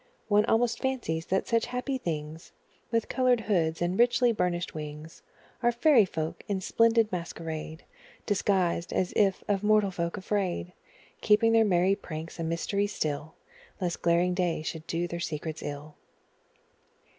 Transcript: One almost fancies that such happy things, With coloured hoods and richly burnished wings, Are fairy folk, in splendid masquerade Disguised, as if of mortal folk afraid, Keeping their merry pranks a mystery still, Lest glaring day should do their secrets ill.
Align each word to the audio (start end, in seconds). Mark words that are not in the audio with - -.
One 0.29 0.45
almost 0.45 0.79
fancies 0.81 1.27
that 1.27 1.47
such 1.47 1.67
happy 1.67 1.99
things, 1.99 2.53
With 2.89 3.07
coloured 3.07 3.41
hoods 3.41 3.83
and 3.83 3.99
richly 3.99 4.31
burnished 4.31 4.73
wings, 4.73 5.21
Are 5.61 5.71
fairy 5.71 6.05
folk, 6.05 6.43
in 6.47 6.59
splendid 6.59 7.11
masquerade 7.11 7.83
Disguised, 8.25 8.91
as 8.93 9.13
if 9.15 9.43
of 9.47 9.61
mortal 9.61 9.91
folk 9.91 10.17
afraid, 10.17 10.73
Keeping 11.21 11.51
their 11.51 11.63
merry 11.65 11.93
pranks 11.93 12.39
a 12.39 12.43
mystery 12.43 12.87
still, 12.87 13.35
Lest 13.79 14.01
glaring 14.01 14.33
day 14.33 14.63
should 14.63 14.87
do 14.87 15.07
their 15.07 15.19
secrets 15.19 15.61
ill. 15.61 15.93